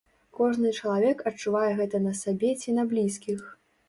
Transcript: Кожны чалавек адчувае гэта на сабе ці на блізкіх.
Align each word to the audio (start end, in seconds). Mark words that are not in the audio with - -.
Кожны 0.37 0.69
чалавек 0.77 1.19
адчувае 1.31 1.69
гэта 1.81 2.01
на 2.05 2.13
сабе 2.21 2.49
ці 2.65 2.75
на 2.79 2.87
блізкіх. 2.95 3.45